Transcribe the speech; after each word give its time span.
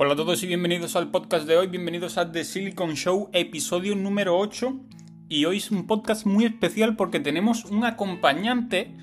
Hola 0.00 0.12
a 0.12 0.16
todos 0.16 0.44
y 0.44 0.46
bienvenidos 0.46 0.94
al 0.94 1.10
podcast 1.10 1.44
de 1.48 1.56
hoy, 1.56 1.66
bienvenidos 1.66 2.18
a 2.18 2.30
The 2.30 2.44
Silicon 2.44 2.94
Show, 2.94 3.30
episodio 3.32 3.96
número 3.96 4.38
8. 4.38 4.78
Y 5.28 5.44
hoy 5.44 5.56
es 5.56 5.72
un 5.72 5.88
podcast 5.88 6.24
muy 6.24 6.44
especial 6.44 6.94
porque 6.94 7.18
tenemos 7.18 7.64
un 7.64 7.84
acompañante 7.84 8.94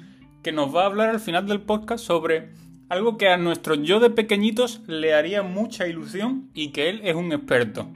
que 0.41 0.53
nos 0.53 0.73
va 0.73 0.83
a 0.83 0.85
hablar 0.85 1.09
al 1.09 1.19
final 1.19 1.47
del 1.47 1.59
podcast 1.59 2.05
sobre 2.05 2.53
algo 2.87 3.17
que 3.17 3.27
a 3.27 3.35
nuestro 3.35 3.75
yo 3.75 3.99
de 3.99 4.09
pequeñitos 4.09 4.83
le 4.87 5.13
haría 5.13 5.43
mucha 5.43 5.85
ilusión 5.85 6.49
y 6.53 6.69
que 6.69 6.87
él 6.87 7.01
es 7.03 7.13
un 7.13 7.33
experto. 7.33 7.91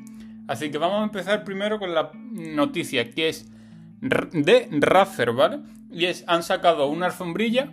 Así 0.50 0.70
que 0.70 0.78
vamos 0.78 1.00
a 1.00 1.06
empezar 1.06 1.46
primero 1.46 1.80
con 1.80 1.96
la 1.96 2.12
noticia 2.14 3.12
que 3.12 3.30
es 3.30 3.50
de 4.02 4.68
Razer, 4.72 5.32
¿vale? 5.32 5.60
Y 5.90 6.04
es, 6.04 6.26
han 6.28 6.44
sacado 6.44 6.88
una 6.90 7.06
alfombrilla 7.06 7.72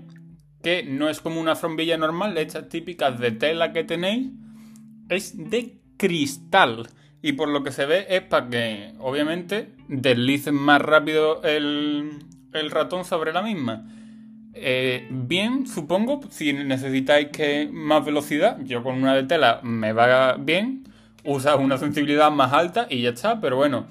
que 0.62 0.84
no 0.84 1.08
es 1.08 1.20
como 1.20 1.40
una 1.40 1.52
alfombrilla 1.52 1.96
normal, 1.96 2.38
estas 2.38 2.68
típicas 2.68 3.18
de 3.18 3.32
tela 3.32 3.72
que 3.72 3.82
tenéis, 3.82 4.30
es 5.08 5.50
de 5.50 5.78
cristal. 5.96 6.88
Y 7.22 7.32
por 7.32 7.48
lo 7.48 7.62
que 7.62 7.72
se 7.72 7.86
ve 7.86 8.06
es 8.08 8.22
para 8.22 8.48
que, 8.48 8.92
obviamente, 8.98 9.70
deslicen 9.88 10.54
más 10.54 10.80
rápido 10.80 11.42
el, 11.42 12.20
ratón 12.70 13.04
sobre 13.04 13.32
la 13.32 13.42
misma. 13.42 13.84
Eh, 14.54 15.06
bien, 15.10 15.66
supongo, 15.66 16.20
si 16.30 16.52
necesitáis 16.52 17.28
que 17.28 17.68
más 17.70 18.04
velocidad, 18.04 18.58
yo 18.64 18.82
con 18.82 18.94
una 18.96 19.14
de 19.14 19.24
tela 19.24 19.60
me 19.62 19.92
va 19.92 20.36
bien, 20.36 20.84
usa 21.24 21.56
una 21.56 21.76
sensibilidad 21.76 22.30
más 22.30 22.52
alta 22.52 22.86
y 22.88 23.02
ya 23.02 23.10
está, 23.10 23.40
pero 23.40 23.56
bueno, 23.56 23.86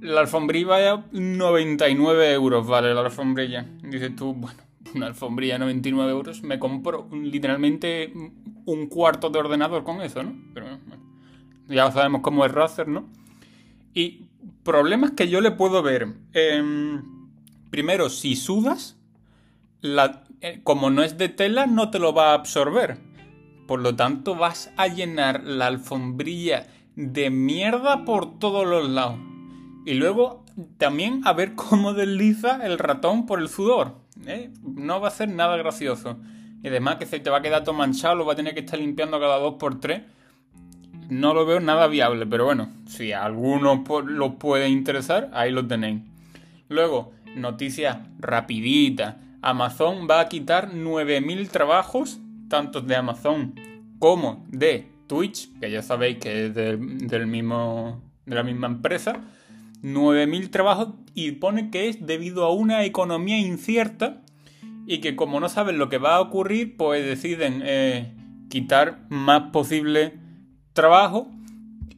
la 0.00 0.20
alfombrilla 0.20 0.92
a 0.92 1.04
99 1.12 2.32
euros, 2.32 2.66
vale, 2.66 2.92
la 2.92 3.00
alfombrilla. 3.00 3.66
Dices 3.82 4.14
tú, 4.14 4.34
bueno, 4.34 4.63
una 4.94 5.06
alfombrilla 5.06 5.56
a 5.56 5.58
99 5.58 6.10
euros, 6.10 6.42
me 6.42 6.58
compro 6.58 7.08
literalmente 7.12 8.12
un 8.66 8.86
cuarto 8.88 9.30
de 9.30 9.38
ordenador 9.38 9.84
con 9.84 10.00
eso, 10.02 10.22
¿no? 10.22 10.34
Pero 10.52 10.66
ya 11.68 11.90
sabemos 11.90 12.20
cómo 12.22 12.44
es 12.44 12.52
Razer, 12.52 12.88
¿no? 12.88 13.08
Y 13.94 14.26
problemas 14.62 15.12
que 15.12 15.28
yo 15.28 15.40
le 15.40 15.50
puedo 15.50 15.82
ver. 15.82 16.08
Em, 16.32 17.02
primero, 17.70 18.10
si 18.10 18.36
sudas, 18.36 18.96
eh, 20.40 20.60
como 20.62 20.90
no 20.90 21.02
es 21.02 21.18
de 21.18 21.28
tela, 21.28 21.66
no 21.66 21.90
te 21.90 21.98
lo 21.98 22.12
va 22.12 22.30
a 22.30 22.34
absorber. 22.34 22.98
Por 23.66 23.80
lo 23.80 23.96
tanto, 23.96 24.34
vas 24.34 24.70
a 24.76 24.88
llenar 24.88 25.44
la 25.44 25.66
alfombrilla 25.66 26.66
de 26.96 27.30
mierda 27.30 28.04
por 28.04 28.38
todos 28.38 28.66
los 28.66 28.88
lados. 28.88 29.18
Y 29.86 29.94
luego 29.94 30.44
también 30.78 31.22
a 31.24 31.32
ver 31.32 31.54
cómo 31.54 31.94
desliza 31.94 32.64
el 32.64 32.78
ratón 32.78 33.26
por 33.26 33.40
el 33.40 33.48
sudor. 33.48 34.03
¿Eh? 34.26 34.50
No 34.62 35.00
va 35.00 35.08
a 35.08 35.12
ser 35.12 35.28
nada 35.28 35.56
gracioso. 35.56 36.18
Y 36.62 36.68
además 36.68 36.96
que 36.96 37.06
se 37.06 37.20
te 37.20 37.30
va 37.30 37.38
a 37.38 37.42
quedar 37.42 37.62
todo 37.62 37.74
manchado, 37.74 38.14
lo 38.14 38.24
va 38.24 38.32
a 38.32 38.36
tener 38.36 38.54
que 38.54 38.60
estar 38.60 38.78
limpiando 38.78 39.20
cada 39.20 39.38
2x3. 39.38 40.02
No 41.10 41.34
lo 41.34 41.44
veo 41.44 41.60
nada 41.60 41.86
viable, 41.86 42.26
pero 42.26 42.46
bueno, 42.46 42.70
si 42.86 43.12
a 43.12 43.24
algunos 43.24 43.80
lo 44.06 44.38
puede 44.38 44.68
interesar, 44.68 45.30
ahí 45.34 45.50
lo 45.50 45.66
tenéis. 45.66 46.00
Luego, 46.68 47.12
noticia 47.36 48.06
rapidita. 48.18 49.20
Amazon 49.42 50.08
va 50.10 50.20
a 50.20 50.28
quitar 50.28 50.72
9.000 50.72 51.48
trabajos, 51.50 52.18
tanto 52.48 52.80
de 52.80 52.96
Amazon 52.96 53.54
como 53.98 54.44
de 54.48 54.88
Twitch, 55.06 55.50
que 55.60 55.70
ya 55.70 55.82
sabéis 55.82 56.18
que 56.18 56.46
es 56.46 56.54
del 56.54 57.26
mismo, 57.26 58.00
de 58.24 58.34
la 58.34 58.42
misma 58.42 58.68
empresa. 58.68 59.20
9.000 59.84 60.50
trabajos 60.50 60.94
y 61.14 61.32
pone 61.32 61.70
que 61.70 61.88
es 61.88 62.06
debido 62.06 62.44
a 62.44 62.52
una 62.52 62.84
economía 62.84 63.38
incierta 63.38 64.22
y 64.86 64.98
que 64.98 65.14
como 65.14 65.38
no 65.40 65.48
saben 65.48 65.78
lo 65.78 65.88
que 65.90 65.98
va 65.98 66.16
a 66.16 66.20
ocurrir, 66.20 66.76
pues 66.76 67.04
deciden 67.04 67.62
eh, 67.64 68.14
quitar 68.48 69.00
más 69.10 69.50
posible 69.52 70.14
trabajo 70.72 71.30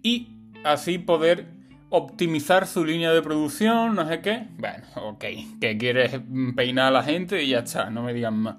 y 0.02 0.28
así 0.64 0.98
poder 0.98 1.46
optimizar 1.88 2.66
su 2.66 2.84
línea 2.84 3.12
de 3.12 3.22
producción, 3.22 3.94
no 3.94 4.06
sé 4.08 4.20
qué. 4.20 4.48
Bueno, 4.58 4.84
ok, 4.96 5.24
que 5.60 5.78
quieres 5.78 6.20
peinar 6.56 6.88
a 6.88 6.90
la 6.90 7.02
gente 7.04 7.42
y 7.42 7.50
ya 7.50 7.60
está, 7.60 7.88
no 7.90 8.02
me 8.02 8.12
digan 8.12 8.36
más. 8.36 8.56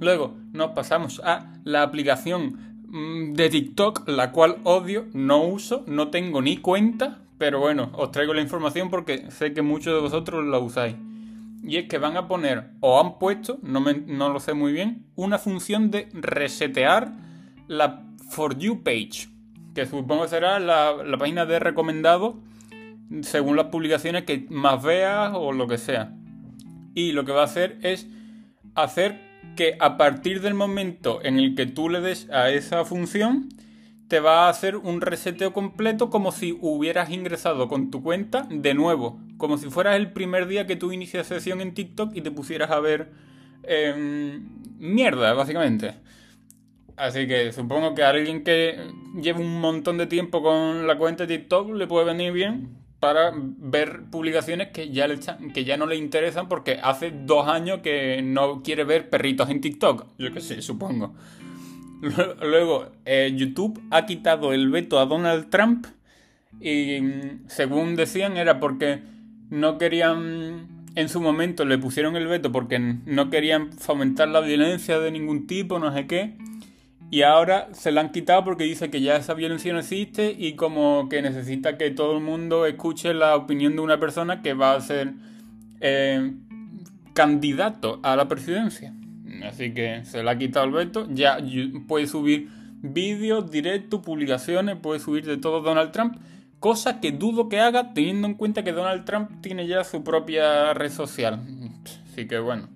Luego 0.00 0.36
nos 0.52 0.70
pasamos 0.70 1.20
a 1.24 1.52
la 1.64 1.82
aplicación 1.82 2.84
mm, 2.86 3.32
de 3.34 3.48
TikTok, 3.50 4.08
la 4.08 4.30
cual 4.30 4.58
odio, 4.64 5.06
no 5.12 5.42
uso, 5.42 5.84
no 5.88 6.08
tengo 6.08 6.42
ni 6.42 6.58
cuenta, 6.58 7.22
pero 7.38 7.60
bueno, 7.60 7.90
os 7.94 8.10
traigo 8.10 8.34
la 8.34 8.40
información 8.40 8.90
porque 8.90 9.30
sé 9.30 9.52
que 9.52 9.62
muchos 9.62 9.94
de 9.94 10.00
vosotros 10.00 10.44
la 10.44 10.58
usáis. 10.58 10.96
Y 11.62 11.78
es 11.78 11.88
que 11.88 11.98
van 11.98 12.16
a 12.16 12.28
poner, 12.28 12.70
o 12.80 13.00
han 13.00 13.18
puesto, 13.18 13.58
no, 13.62 13.80
no 13.80 14.28
lo 14.28 14.40
sé 14.40 14.54
muy 14.54 14.72
bien, 14.72 15.06
una 15.16 15.38
función 15.38 15.90
de 15.90 16.08
resetear 16.12 17.12
la 17.66 18.04
For 18.30 18.58
You 18.58 18.82
page. 18.82 19.28
Que 19.74 19.86
supongo 19.86 20.28
será 20.28 20.58
la, 20.58 20.92
la 21.04 21.18
página 21.18 21.44
de 21.44 21.58
recomendado 21.58 22.40
según 23.22 23.56
las 23.56 23.66
publicaciones 23.66 24.24
que 24.24 24.46
más 24.48 24.82
veas 24.82 25.32
o 25.34 25.52
lo 25.52 25.66
que 25.66 25.78
sea. 25.78 26.12
Y 26.94 27.12
lo 27.12 27.24
que 27.24 27.32
va 27.32 27.42
a 27.42 27.44
hacer 27.44 27.78
es 27.82 28.06
hacer 28.74 29.20
que 29.56 29.76
a 29.80 29.96
partir 29.96 30.40
del 30.40 30.54
momento 30.54 31.20
en 31.22 31.38
el 31.38 31.54
que 31.54 31.66
tú 31.66 31.88
le 31.88 32.00
des 32.00 32.28
a 32.30 32.50
esa 32.50 32.84
función, 32.84 33.48
te 34.08 34.20
va 34.20 34.46
a 34.46 34.48
hacer 34.48 34.76
un 34.76 35.00
reseteo 35.00 35.52
completo 35.52 36.10
como 36.10 36.30
si 36.30 36.56
hubieras 36.60 37.10
ingresado 37.10 37.68
con 37.68 37.90
tu 37.90 38.02
cuenta 38.02 38.46
de 38.50 38.74
nuevo. 38.74 39.18
Como 39.36 39.58
si 39.58 39.68
fueras 39.68 39.96
el 39.96 40.12
primer 40.12 40.46
día 40.46 40.66
que 40.66 40.76
tú 40.76 40.92
inicias 40.92 41.26
sesión 41.26 41.60
en 41.60 41.74
TikTok 41.74 42.14
y 42.14 42.20
te 42.20 42.30
pusieras 42.30 42.70
a 42.70 42.80
ver 42.80 43.10
em, 43.64 44.48
mierda, 44.78 45.32
básicamente. 45.34 45.94
Así 46.96 47.26
que 47.26 47.52
supongo 47.52 47.94
que 47.94 48.04
a 48.04 48.10
alguien 48.10 48.42
que 48.42 48.78
lleve 49.20 49.40
un 49.40 49.60
montón 49.60 49.98
de 49.98 50.06
tiempo 50.06 50.42
con 50.42 50.86
la 50.86 50.96
cuenta 50.96 51.26
de 51.26 51.38
TikTok 51.38 51.74
le 51.74 51.86
puede 51.86 52.06
venir 52.06 52.32
bien 52.32 52.86
para 53.00 53.32
ver 53.34 54.04
publicaciones 54.10 54.68
que 54.68 54.90
ya, 54.90 55.06
le, 55.06 55.18
que 55.52 55.64
ya 55.64 55.76
no 55.76 55.86
le 55.86 55.96
interesan 55.96 56.48
porque 56.48 56.78
hace 56.82 57.10
dos 57.10 57.46
años 57.48 57.80
que 57.82 58.22
no 58.22 58.62
quiere 58.62 58.84
ver 58.84 59.10
perritos 59.10 59.50
en 59.50 59.60
TikTok. 59.60 60.06
Yo 60.16 60.32
qué 60.32 60.40
sé, 60.40 60.62
supongo. 60.62 61.14
Luego, 62.00 62.92
eh, 63.04 63.32
YouTube 63.34 63.80
ha 63.90 64.06
quitado 64.06 64.52
el 64.52 64.70
veto 64.70 64.98
a 64.98 65.06
Donald 65.06 65.48
Trump 65.50 65.86
y 66.60 67.00
mm, 67.00 67.48
según 67.48 67.96
decían 67.96 68.36
era 68.36 68.60
porque 68.60 69.02
no 69.50 69.78
querían, 69.78 70.86
en 70.94 71.08
su 71.08 71.20
momento 71.20 71.64
le 71.64 71.78
pusieron 71.78 72.16
el 72.16 72.26
veto 72.26 72.52
porque 72.52 72.78
no 72.78 73.30
querían 73.30 73.72
fomentar 73.72 74.28
la 74.28 74.40
violencia 74.40 74.98
de 74.98 75.10
ningún 75.10 75.46
tipo, 75.46 75.78
no 75.78 75.92
sé 75.94 76.06
qué. 76.06 76.36
Y 77.08 77.22
ahora 77.22 77.68
se 77.72 77.92
la 77.92 78.00
han 78.00 78.10
quitado 78.10 78.42
porque 78.42 78.64
dice 78.64 78.90
que 78.90 79.00
ya 79.00 79.16
esa 79.16 79.34
violencia 79.34 79.72
no 79.72 79.78
existe 79.78 80.34
y 80.36 80.54
como 80.54 81.08
que 81.08 81.22
necesita 81.22 81.78
que 81.78 81.90
todo 81.92 82.16
el 82.16 82.22
mundo 82.22 82.66
escuche 82.66 83.14
la 83.14 83.36
opinión 83.36 83.76
de 83.76 83.82
una 83.82 84.00
persona 84.00 84.42
que 84.42 84.54
va 84.54 84.74
a 84.74 84.80
ser 84.80 85.12
eh, 85.80 86.32
candidato 87.14 88.00
a 88.02 88.16
la 88.16 88.26
presidencia. 88.26 88.92
Así 89.46 89.72
que 89.72 90.04
se 90.04 90.22
le 90.22 90.30
ha 90.30 90.38
quitado 90.38 90.66
el 90.66 90.72
veto. 90.72 91.06
Ya 91.10 91.38
puede 91.86 92.06
subir 92.06 92.48
vídeos, 92.82 93.50
directos, 93.50 94.00
publicaciones, 94.00 94.76
puede 94.76 95.00
subir 95.00 95.24
de 95.24 95.36
todo 95.36 95.60
Donald 95.60 95.92
Trump. 95.92 96.16
Cosa 96.60 97.00
que 97.00 97.12
dudo 97.12 97.48
que 97.48 97.60
haga 97.60 97.92
teniendo 97.92 98.26
en 98.26 98.34
cuenta 98.34 98.64
que 98.64 98.72
Donald 98.72 99.04
Trump 99.04 99.40
tiene 99.40 99.66
ya 99.66 99.84
su 99.84 100.02
propia 100.02 100.74
red 100.74 100.90
social. 100.90 101.40
Así 102.10 102.26
que 102.26 102.38
bueno, 102.38 102.68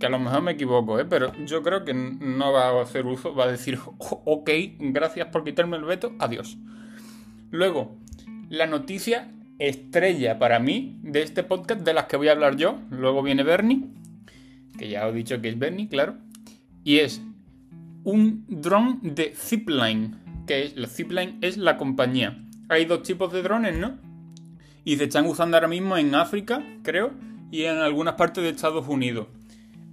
que 0.00 0.06
a 0.06 0.08
lo 0.08 0.18
mejor 0.18 0.42
me 0.42 0.52
equivoco, 0.52 0.98
¿eh? 0.98 1.04
pero 1.04 1.32
yo 1.44 1.62
creo 1.62 1.84
que 1.84 1.94
no 1.94 2.52
va 2.52 2.68
a 2.68 2.82
hacer 2.82 3.06
uso, 3.06 3.34
va 3.34 3.44
a 3.44 3.50
decir, 3.50 3.78
ok, 3.98 4.50
gracias 4.78 5.28
por 5.28 5.44
quitarme 5.44 5.76
el 5.76 5.84
veto, 5.84 6.12
adiós. 6.18 6.58
Luego, 7.50 7.96
la 8.50 8.66
noticia 8.66 9.30
estrella 9.58 10.38
para 10.38 10.58
mí 10.58 10.98
de 11.02 11.22
este 11.22 11.42
podcast 11.42 11.80
de 11.80 11.94
las 11.94 12.06
que 12.06 12.16
voy 12.16 12.28
a 12.28 12.32
hablar 12.32 12.56
yo. 12.56 12.78
Luego 12.90 13.22
viene 13.22 13.42
Bernie 13.42 13.84
que 14.76 14.88
ya 14.88 15.06
os 15.06 15.12
he 15.12 15.16
dicho 15.16 15.40
que 15.40 15.48
es 15.48 15.58
Bernie, 15.58 15.88
claro, 15.88 16.16
y 16.84 16.98
es 16.98 17.20
un 18.04 18.44
dron 18.48 19.00
de 19.02 19.34
Zipline, 19.34 20.16
que 20.46 20.64
es, 20.64 20.76
la 20.76 20.86
Zipline 20.86 21.38
es 21.40 21.56
la 21.56 21.76
compañía. 21.76 22.38
Hay 22.68 22.84
dos 22.84 23.02
tipos 23.02 23.32
de 23.32 23.42
drones, 23.42 23.76
¿no? 23.76 23.98
Y 24.84 24.96
se 24.96 25.04
están 25.04 25.26
usando 25.26 25.56
ahora 25.56 25.68
mismo 25.68 25.96
en 25.96 26.14
África, 26.14 26.62
creo, 26.82 27.12
y 27.50 27.64
en 27.64 27.78
algunas 27.78 28.14
partes 28.14 28.44
de 28.44 28.50
Estados 28.50 28.86
Unidos. 28.86 29.26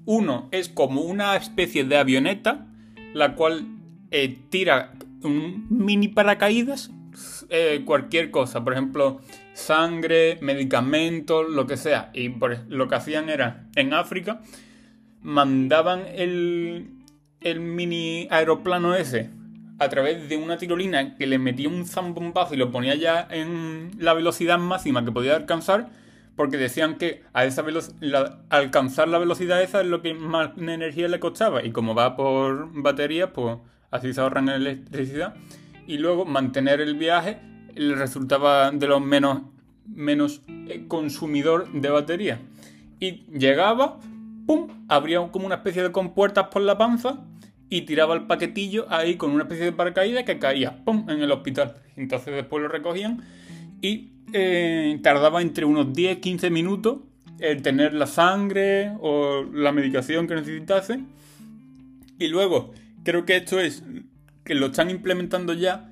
Uno 0.06 0.50
es 0.52 0.70
como 0.70 1.02
una 1.02 1.36
especie 1.36 1.84
de 1.86 1.98
avioneta, 1.98 2.68
la 3.14 3.36
cual 3.36 3.66
eh, 4.12 4.38
tira 4.50 4.94
un 5.24 5.66
mini 5.70 6.10
paracaídas, 6.10 6.92
eh, 7.50 7.84
cualquier 7.86 8.32
cosa, 8.32 8.64
por 8.64 8.74
ejemplo, 8.74 9.22
sangre, 9.54 10.38
medicamentos, 10.42 11.50
lo 11.50 11.66
que 11.66 11.78
sea. 11.78 12.12
Y 12.14 12.34
lo 12.68 12.88
que 12.88 12.96
hacían 12.96 13.30
era, 13.30 13.68
en 13.76 13.94
África, 13.94 14.42
mandaban 15.24 16.04
el, 16.14 16.90
el 17.42 17.60
mini 17.60 18.28
aeroplano 18.30 18.96
ese 18.96 19.30
a 19.80 19.90
través 19.90 20.30
de 20.30 20.38
una 20.38 20.58
tirolina 20.58 21.16
que 21.16 21.28
le 21.28 21.40
metía 21.40 21.68
un 21.68 21.86
zambombazo 21.86 22.54
y 22.54 22.58
lo 22.58 22.72
ponía 22.72 22.96
ya 22.96 23.28
en 23.30 23.92
la 23.98 24.14
velocidad 24.14 24.60
máxima 24.60 25.04
que 25.04 25.12
podía 25.12 25.36
alcanzar, 25.36 25.90
porque 26.36 26.58
decían 26.58 26.98
que 26.98 27.24
a 27.34 27.46
esa 27.46 27.62
velocidad, 27.62 28.42
alcanzar 28.50 29.08
la 29.08 29.18
velocidad 29.18 29.62
esa 29.62 29.82
es 29.82 29.88
lo 29.88 30.02
que 30.02 30.14
más 30.14 30.52
energía 30.58 31.08
le 31.08 31.20
costaba, 31.20 31.64
y 31.64 31.72
como 31.72 31.96
va 31.96 32.16
por 32.16 32.70
batería, 32.82 33.34
pues 33.34 33.58
así 33.92 34.14
se 34.14 34.22
ahorran 34.22 34.50
electricidad. 34.50 35.36
y 35.86 35.98
luego 35.98 36.24
mantener 36.26 36.80
el 36.80 36.96
viaje 36.96 37.40
le 37.76 37.96
resultaba 37.96 38.72
de 38.72 38.88
los 38.88 39.02
menos, 39.02 39.42
menos 39.86 40.42
eh, 40.48 40.86
consumidor 40.88 41.72
de 41.74 41.90
batería. 41.90 42.40
Y 43.00 43.26
llegaba, 43.38 44.00
¡pum! 44.46 44.86
Abría 44.88 45.20
como 45.32 45.46
una 45.46 45.56
especie 45.56 45.84
de 45.84 45.92
compuertas 45.92 46.48
por 46.48 46.62
la 46.62 46.78
panza 46.78 47.26
y 47.70 47.82
tiraba 47.82 48.14
el 48.14 48.28
paquetillo 48.28 48.86
ahí 48.90 49.16
con 49.16 49.32
una 49.32 49.44
especie 49.44 49.66
de 49.66 49.72
paracaídas 49.72 50.24
que 50.24 50.40
caía, 50.40 50.84
¡pum! 50.84 51.10
en 51.10 51.22
el 51.22 51.32
hospital. 51.32 51.76
Entonces 51.96 52.34
después 52.34 52.62
lo 52.62 52.70
recogían 52.70 53.24
y 53.82 54.12
eh, 54.34 55.00
tardaba 55.04 55.42
entre 55.42 55.66
unos 55.66 55.88
10-15 55.88 56.50
minutos 56.52 56.98
el 57.40 57.62
tener 57.62 57.94
la 57.94 58.08
sangre 58.08 58.94
o 59.02 59.44
la 59.52 59.72
medicación 59.72 60.28
que 60.28 60.36
necesitase. 60.36 61.00
Y 62.20 62.28
luego, 62.28 62.74
creo 63.04 63.26
que 63.26 63.38
esto 63.38 63.60
es 63.60 63.84
que 64.44 64.56
lo 64.56 64.68
están 64.68 64.90
implementando 64.90 65.54
ya 65.54 65.92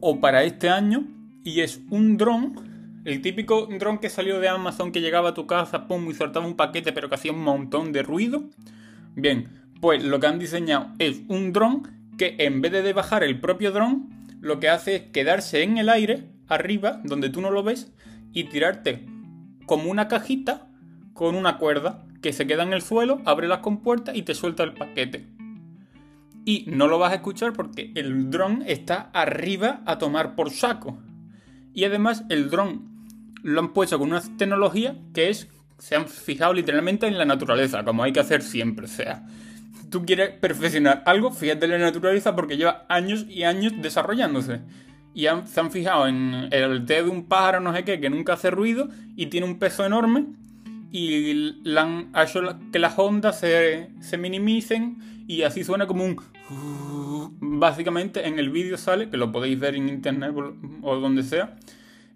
o 0.00 0.20
para 0.20 0.44
este 0.44 0.68
año 0.68 1.06
y 1.44 1.60
es 1.60 1.80
un 1.90 2.16
dron, 2.16 2.54
el 3.04 3.22
típico 3.22 3.66
dron 3.66 3.98
que 3.98 4.10
salió 4.10 4.40
de 4.40 4.48
Amazon 4.48 4.92
que 4.92 5.00
llegaba 5.00 5.30
a 5.30 5.34
tu 5.34 5.46
casa, 5.46 5.86
pum, 5.88 6.10
y 6.10 6.14
soltaba 6.14 6.46
un 6.46 6.56
paquete 6.56 6.92
pero 6.92 7.08
que 7.08 7.14
hacía 7.14 7.32
un 7.32 7.42
montón 7.42 7.92
de 7.92 8.02
ruido. 8.02 8.44
Bien, 9.14 9.48
pues 9.80 10.04
lo 10.04 10.20
que 10.20 10.26
han 10.26 10.38
diseñado 10.38 10.88
es 10.98 11.22
un 11.28 11.52
dron 11.52 11.82
que 12.18 12.36
en 12.38 12.60
vez 12.60 12.72
de 12.72 12.92
bajar 12.92 13.24
el 13.24 13.40
propio 13.40 13.72
dron, 13.72 14.10
lo 14.40 14.60
que 14.60 14.68
hace 14.68 14.96
es 14.96 15.02
quedarse 15.12 15.62
en 15.62 15.78
el 15.78 15.88
aire, 15.88 16.28
arriba, 16.48 17.00
donde 17.04 17.30
tú 17.30 17.40
no 17.40 17.50
lo 17.50 17.62
ves, 17.62 17.92
y 18.32 18.44
tirarte 18.44 19.06
como 19.66 19.90
una 19.90 20.08
cajita 20.08 20.68
con 21.14 21.34
una 21.34 21.58
cuerda 21.58 22.04
que 22.20 22.32
se 22.32 22.46
queda 22.46 22.62
en 22.62 22.72
el 22.72 22.82
suelo, 22.82 23.22
abre 23.24 23.48
las 23.48 23.60
compuertas 23.60 24.16
y 24.16 24.22
te 24.22 24.34
suelta 24.34 24.62
el 24.62 24.74
paquete. 24.74 25.26
Y 26.44 26.64
no 26.68 26.88
lo 26.88 26.98
vas 26.98 27.12
a 27.12 27.16
escuchar 27.16 27.52
porque 27.52 27.92
el 27.94 28.30
dron 28.30 28.62
está 28.66 29.10
arriba 29.12 29.82
a 29.86 29.98
tomar 29.98 30.34
por 30.34 30.50
saco. 30.50 30.98
Y 31.72 31.84
además 31.84 32.24
el 32.28 32.50
dron 32.50 32.89
lo 33.42 33.60
han 33.60 33.72
puesto 33.72 33.98
con 33.98 34.10
una 34.10 34.22
tecnología 34.36 34.96
que 35.14 35.30
es, 35.30 35.48
se 35.78 35.96
han 35.96 36.08
fijado 36.08 36.52
literalmente 36.52 37.06
en 37.06 37.18
la 37.18 37.24
naturaleza, 37.24 37.84
como 37.84 38.02
hay 38.02 38.12
que 38.12 38.20
hacer 38.20 38.42
siempre. 38.42 38.86
O 38.86 38.88
sea, 38.88 39.26
tú 39.90 40.04
quieres 40.04 40.30
perfeccionar 40.30 41.02
algo, 41.06 41.32
fíjate 41.32 41.66
en 41.66 41.72
la 41.72 41.78
naturaleza 41.78 42.34
porque 42.34 42.56
lleva 42.56 42.84
años 42.88 43.26
y 43.28 43.44
años 43.44 43.72
desarrollándose. 43.80 44.60
Y 45.12 45.26
se 45.46 45.60
han 45.60 45.70
fijado 45.70 46.06
en 46.06 46.48
el 46.52 46.84
té 46.84 47.02
de 47.02 47.10
un 47.10 47.26
pájaro, 47.26 47.60
no 47.60 47.74
sé 47.74 47.84
qué, 47.84 48.00
que 48.00 48.10
nunca 48.10 48.34
hace 48.34 48.50
ruido 48.50 48.88
y 49.16 49.26
tiene 49.26 49.46
un 49.46 49.58
peso 49.58 49.84
enorme. 49.84 50.26
Y 50.92 51.54
han 51.76 52.10
hecho 52.16 52.40
que 52.72 52.78
las 52.78 52.98
ondas 52.98 53.38
se, 53.38 53.90
se 54.00 54.18
minimicen 54.18 55.24
y 55.26 55.42
así 55.42 55.64
suena 55.64 55.86
como 55.86 56.04
un... 56.04 56.16
Básicamente 57.40 58.26
en 58.26 58.38
el 58.38 58.50
vídeo 58.50 58.76
sale, 58.76 59.10
que 59.10 59.16
lo 59.16 59.32
podéis 59.32 59.58
ver 59.58 59.74
en 59.74 59.88
internet 59.88 60.32
o 60.82 60.96
donde 60.96 61.22
sea, 61.22 61.56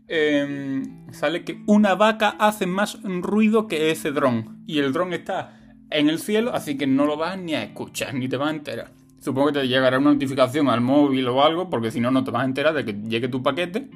em, 0.08 1.10
sale 1.12 1.44
que 1.44 1.62
una 1.66 1.94
vaca 1.94 2.30
hace 2.38 2.66
más 2.66 3.00
ruido 3.02 3.66
que 3.66 3.90
ese 3.90 4.12
dron. 4.12 4.62
Y 4.66 4.78
el 4.78 4.92
dron 4.92 5.12
está 5.12 5.76
en 5.90 6.08
el 6.08 6.18
cielo, 6.18 6.54
así 6.54 6.76
que 6.76 6.86
no 6.86 7.06
lo 7.06 7.16
vas 7.16 7.38
ni 7.38 7.54
a 7.54 7.62
escuchar, 7.62 8.14
ni 8.14 8.28
te 8.28 8.36
vas 8.36 8.48
a 8.48 8.54
enterar. 8.54 8.90
Supongo 9.20 9.48
que 9.48 9.60
te 9.60 9.68
llegará 9.68 9.98
una 9.98 10.12
notificación 10.12 10.68
al 10.68 10.80
móvil 10.80 11.26
o 11.28 11.42
algo, 11.42 11.70
porque 11.70 11.90
si 11.90 12.00
no, 12.00 12.10
no 12.10 12.24
te 12.24 12.30
vas 12.30 12.42
a 12.42 12.46
enterar 12.46 12.74
de 12.74 12.84
que 12.84 12.92
llegue 12.92 13.28
tu 13.28 13.42
paquete. 13.42 13.88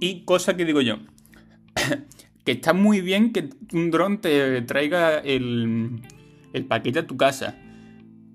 Y 0.00 0.24
cosa 0.24 0.56
que 0.56 0.64
digo 0.64 0.80
yo, 0.80 0.96
que 2.44 2.52
está 2.52 2.72
muy 2.72 3.00
bien 3.00 3.32
que 3.32 3.50
un 3.72 3.90
dron 3.90 4.20
te 4.20 4.62
traiga 4.62 5.18
el, 5.18 6.00
el 6.52 6.64
paquete 6.64 7.00
a 7.00 7.06
tu 7.06 7.16
casa. 7.16 7.58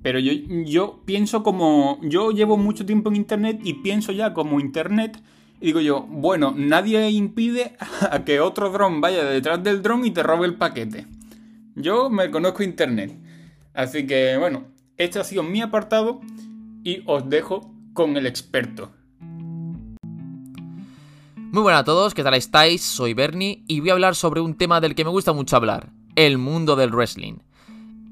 Pero 0.01 0.19
yo, 0.19 0.31
yo 0.65 1.01
pienso 1.05 1.43
como. 1.43 1.99
Yo 2.03 2.31
llevo 2.31 2.57
mucho 2.57 2.85
tiempo 2.85 3.09
en 3.09 3.15
internet 3.17 3.59
y 3.63 3.75
pienso 3.75 4.11
ya 4.11 4.33
como 4.33 4.59
internet. 4.59 5.21
Y 5.61 5.67
digo 5.67 5.81
yo, 5.81 6.01
bueno, 6.01 6.53
nadie 6.55 7.09
impide 7.09 7.75
a 8.11 8.23
que 8.23 8.39
otro 8.39 8.69
dron 8.69 9.01
vaya 9.01 9.23
detrás 9.23 9.61
del 9.63 9.81
dron 9.81 10.05
y 10.05 10.11
te 10.11 10.23
robe 10.23 10.47
el 10.47 10.55
paquete. 10.55 11.05
Yo 11.75 12.09
me 12.09 12.31
conozco 12.31 12.63
internet. 12.63 13.17
Así 13.73 14.07
que 14.07 14.37
bueno, 14.37 14.65
este 14.97 15.19
ha 15.19 15.23
sido 15.23 15.43
mi 15.43 15.61
apartado 15.61 16.21
y 16.83 17.03
os 17.05 17.29
dejo 17.29 17.73
con 17.93 18.17
el 18.17 18.25
experto. 18.25 18.91
Muy 21.51 21.63
buenas 21.63 21.81
a 21.81 21.83
todos, 21.85 22.13
¿qué 22.13 22.23
tal 22.23 22.35
estáis? 22.35 22.83
Soy 22.83 23.13
Bernie 23.13 23.63
y 23.67 23.79
voy 23.79 23.89
a 23.89 23.93
hablar 23.93 24.15
sobre 24.15 24.39
un 24.39 24.55
tema 24.55 24.79
del 24.79 24.93
que 24.93 25.03
me 25.03 25.09
gusta 25.09 25.33
mucho 25.33 25.55
hablar, 25.55 25.89
el 26.15 26.37
mundo 26.37 26.75
del 26.75 26.91
wrestling. 26.91 27.37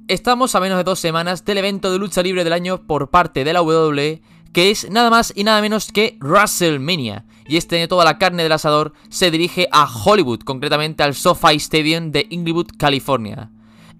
Estamos 0.07 0.55
a 0.55 0.59
menos 0.59 0.77
de 0.77 0.83
dos 0.83 0.99
semanas 0.99 1.45
del 1.45 1.59
evento 1.59 1.91
de 1.91 1.99
lucha 1.99 2.23
libre 2.23 2.43
del 2.43 2.53
año 2.53 2.87
por 2.87 3.11
parte 3.11 3.43
de 3.43 3.53
la 3.53 3.61
WWE, 3.61 4.21
que 4.53 4.71
es 4.71 4.89
nada 4.89 5.09
más 5.09 5.33
y 5.35 5.43
nada 5.43 5.61
menos 5.61 5.91
que 5.91 6.17
WrestleMania. 6.19 7.25
Y 7.47 7.57
este 7.57 7.77
de 7.77 7.87
toda 7.87 8.05
la 8.05 8.17
carne 8.17 8.43
del 8.43 8.51
asador 8.51 8.93
se 9.09 9.31
dirige 9.31 9.67
a 9.71 9.87
Hollywood, 9.87 10.41
concretamente 10.41 11.03
al 11.03 11.15
SoFi 11.15 11.55
Stadium 11.55 12.11
de 12.11 12.27
Inglewood, 12.29 12.67
California. 12.77 13.49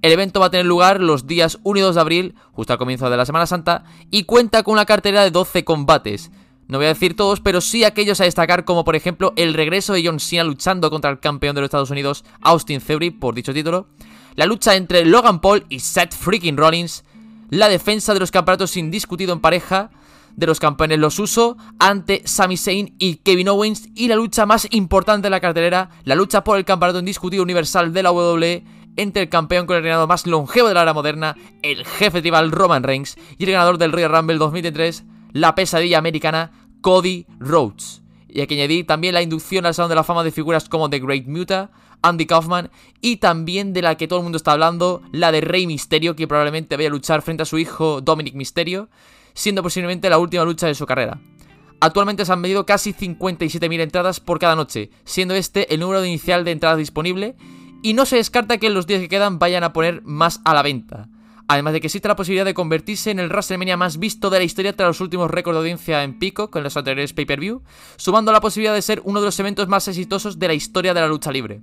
El 0.01 0.11
evento 0.11 0.39
va 0.39 0.47
a 0.47 0.51
tener 0.51 0.65
lugar 0.65 1.01
los 1.01 1.25
días 1.25 1.57
1 1.63 1.79
y 1.79 1.81
2 1.81 1.95
de 1.95 2.01
abril, 2.01 2.35
justo 2.51 2.73
al 2.73 2.79
comienzo 2.79 3.09
de 3.09 3.17
la 3.17 3.25
Semana 3.25 3.47
Santa, 3.47 3.85
y 4.11 4.23
cuenta 4.23 4.63
con 4.63 4.73
una 4.73 4.85
cartera 4.85 5.23
de 5.23 5.31
12 5.31 5.63
combates. 5.63 6.29
No 6.67 6.77
voy 6.77 6.85
a 6.85 6.89
decir 6.89 7.15
todos, 7.15 7.39
pero 7.39 7.61
sí 7.61 7.83
aquellos 7.83 8.19
a 8.19 8.25
destacar 8.25 8.65
como 8.65 8.83
por 8.83 8.95
ejemplo 8.95 9.33
el 9.37 9.53
regreso 9.53 9.93
de 9.93 10.05
John 10.05 10.19
Cena 10.19 10.43
luchando 10.43 10.89
contra 10.89 11.09
el 11.09 11.19
campeón 11.19 11.55
de 11.55 11.61
los 11.61 11.67
Estados 11.67 11.91
Unidos, 11.91 12.25
Austin 12.41 12.81
Theory, 12.81 13.11
por 13.11 13.33
dicho 13.33 13.53
título, 13.53 13.87
la 14.35 14.45
lucha 14.45 14.75
entre 14.75 15.05
Logan 15.05 15.39
Paul 15.39 15.65
y 15.69 15.79
Seth 15.79 16.13
Freaking 16.13 16.57
Rollins, 16.57 17.05
la 17.49 17.69
defensa 17.69 18.13
de 18.13 18.19
los 18.19 18.31
campeonatos 18.31 18.77
indiscutido 18.77 19.33
en 19.33 19.39
pareja, 19.39 19.91
de 20.35 20.47
los 20.47 20.59
campeones 20.59 20.99
los 20.99 21.19
uso 21.19 21.57
ante 21.79 22.21
Sami 22.25 22.57
Zayn 22.57 22.95
y 22.99 23.15
Kevin 23.15 23.49
Owens 23.49 23.89
y 23.95 24.07
la 24.07 24.15
lucha 24.15 24.45
más 24.45 24.67
importante 24.71 25.25
de 25.25 25.31
la 25.31 25.39
cartelera, 25.39 25.89
la 26.03 26.15
lucha 26.15 26.43
por 26.43 26.57
el 26.57 26.65
campeonato 26.65 26.99
indiscutido 26.99 27.43
universal 27.43 27.91
de 27.91 28.03
la 28.03 28.11
WWE 28.11 28.63
entre 28.97 29.23
el 29.23 29.29
campeón 29.29 29.65
con 29.65 29.77
el 29.77 29.83
reinado 29.83 30.07
más 30.07 30.27
longevo 30.27 30.67
de 30.67 30.73
la 30.73 30.83
era 30.83 30.93
moderna, 30.93 31.35
el 31.61 31.85
jefe 31.85 32.21
tribal 32.21 32.51
Roman 32.51 32.83
Reigns 32.83 33.17
y 33.37 33.45
el 33.45 33.51
ganador 33.51 33.77
del 33.77 33.91
Royal 33.91 34.11
Rumble 34.11 34.37
2003, 34.37 35.05
la 35.33 35.55
pesadilla 35.55 35.97
americana 35.97 36.51
Cody 36.81 37.25
Rhodes. 37.39 38.01
Y 38.29 38.41
aquí 38.41 38.55
añadir 38.55 38.85
también 38.85 39.13
la 39.13 39.21
inducción 39.21 39.65
al 39.65 39.73
Salón 39.73 39.89
de 39.89 39.95
la 39.95 40.03
Fama 40.03 40.23
de 40.23 40.31
figuras 40.31 40.67
como 40.69 40.89
The 40.89 40.99
Great 40.99 41.27
Muta, 41.27 41.71
Andy 42.01 42.25
Kaufman 42.25 42.69
y 43.01 43.17
también 43.17 43.73
de 43.73 43.81
la 43.81 43.95
que 43.95 44.07
todo 44.07 44.19
el 44.19 44.23
mundo 44.23 44.37
está 44.37 44.51
hablando, 44.51 45.01
la 45.11 45.31
de 45.31 45.41
Rey 45.41 45.67
Misterio, 45.67 46.15
que 46.15 46.27
probablemente 46.27 46.75
vaya 46.75 46.89
a 46.89 46.91
luchar 46.91 47.21
frente 47.21 47.43
a 47.43 47.45
su 47.45 47.57
hijo 47.57 48.01
Dominic 48.01 48.35
Misterio, 48.35 48.89
siendo 49.33 49.63
posiblemente 49.63 50.09
la 50.09 50.17
última 50.17 50.43
lucha 50.43 50.67
de 50.67 50.75
su 50.75 50.85
carrera. 50.85 51.19
Actualmente 51.79 52.25
se 52.25 52.33
han 52.33 52.41
medido 52.41 52.65
casi 52.65 52.93
57.000 52.93 53.81
entradas 53.81 54.19
por 54.19 54.39
cada 54.39 54.55
noche, 54.55 54.89
siendo 55.05 55.35
este 55.35 55.73
el 55.73 55.79
número 55.79 56.03
inicial 56.03 56.43
de 56.43 56.51
entradas 56.51 56.79
disponible, 56.79 57.35
y 57.83 57.93
no 57.93 58.05
se 58.05 58.15
descarta 58.15 58.57
que 58.57 58.67
en 58.67 58.73
los 58.73 58.87
días 58.87 58.99
que 58.99 59.09
quedan 59.09 59.37
vayan 59.37 59.63
a 59.63 59.73
poner 59.73 60.01
más 60.03 60.41
a 60.43 60.53
la 60.53 60.63
venta. 60.63 61.07
Además 61.49 61.73
de 61.73 61.81
que 61.81 61.87
existe 61.87 62.09
la 62.09 62.15
posibilidad 62.17 62.43
de 62.43 62.53
convertirse 62.53 63.09
en 63.09 63.19
el 63.19 63.29
WrestleMania 63.29 63.77
más 63.77 63.99
visto 63.99 64.29
de 64.29 64.39
la 64.39 64.43
historia 64.43 64.75
tras 64.75 64.89
los 64.89 65.01
últimos 65.01 65.31
récords 65.31 65.55
de 65.55 65.59
audiencia 65.59 66.03
en 66.03 66.19
pico 66.19 66.51
con 66.51 66.61
los 66.61 66.75
anteriores 66.75 67.13
pay-per-view, 67.13 67.61
sumando 67.95 68.33
la 68.33 68.41
posibilidad 68.41 68.73
de 68.73 68.81
ser 68.81 69.01
uno 69.05 69.21
de 69.21 69.27
los 69.27 69.39
eventos 69.39 69.69
más 69.69 69.87
exitosos 69.87 70.39
de 70.39 70.47
la 70.47 70.53
historia 70.53 70.93
de 70.93 70.99
la 70.99 71.07
lucha 71.07 71.31
libre. 71.31 71.61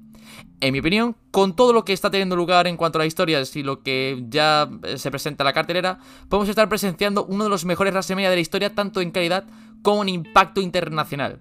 En 0.60 0.72
mi 0.72 0.80
opinión, 0.80 1.16
con 1.30 1.54
todo 1.54 1.74
lo 1.74 1.84
que 1.84 1.92
está 1.92 2.10
teniendo 2.10 2.34
lugar 2.34 2.66
en 2.66 2.78
cuanto 2.78 2.98
a 2.98 3.00
las 3.00 3.08
historias 3.08 3.54
y 3.56 3.62
lo 3.62 3.82
que 3.82 4.24
ya 4.28 4.70
eh, 4.84 4.96
se 4.96 5.10
presenta 5.10 5.44
en 5.44 5.46
la 5.46 5.52
cartelera, 5.52 5.98
podemos 6.30 6.48
estar 6.48 6.68
presenciando 6.70 7.26
uno 7.26 7.44
de 7.44 7.50
los 7.50 7.66
mejores 7.66 7.92
WrestleMania 7.92 8.30
de 8.30 8.36
la 8.36 8.40
historia 8.40 8.74
tanto 8.74 9.02
en 9.02 9.10
calidad 9.10 9.44
como 9.82 10.02
en 10.02 10.08
impacto 10.08 10.62
internacional. 10.62 11.40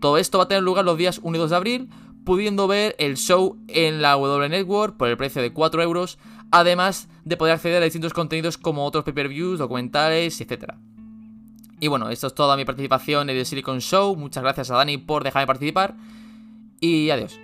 Todo 0.00 0.18
esto 0.18 0.38
va 0.38 0.44
a 0.44 0.48
tener 0.48 0.64
lugar 0.64 0.84
los 0.84 0.98
días 0.98 1.20
1 1.22 1.36
y 1.36 1.40
2 1.40 1.50
de 1.50 1.56
abril, 1.56 1.90
pudiendo 2.24 2.66
ver 2.66 2.94
el 2.98 3.16
show 3.16 3.58
en 3.68 4.02
la 4.02 4.12
W 4.12 4.48
Network 4.48 4.96
por 4.96 5.08
el 5.08 5.16
precio 5.16 5.42
de 5.42 5.52
4 5.52 5.82
euros, 5.82 6.18
además 6.50 7.08
de 7.24 7.36
poder 7.36 7.54
acceder 7.54 7.82
a 7.82 7.84
distintos 7.84 8.12
contenidos 8.12 8.58
como 8.58 8.84
otros 8.84 9.04
pay-per-views, 9.04 9.58
documentales, 9.58 10.40
etc. 10.40 10.74
Y 11.80 11.88
bueno, 11.88 12.10
esto 12.10 12.28
es 12.28 12.34
toda 12.34 12.56
mi 12.56 12.64
participación 12.64 13.28
en 13.30 13.36
el 13.36 13.46
Silicon 13.46 13.80
Show. 13.80 14.16
Muchas 14.16 14.42
gracias 14.42 14.70
a 14.70 14.76
Dani 14.76 14.98
por 14.98 15.24
dejarme 15.24 15.46
participar. 15.46 15.96
Y 16.80 17.10
adiós. 17.10 17.43